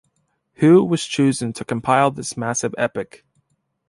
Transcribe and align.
Hu 0.55 0.83
was 0.83 1.05
chosen 1.05 1.53
to 1.53 1.63
compile 1.63 2.09
this 2.09 2.35
massive 2.35 2.73
epic. 2.75 3.23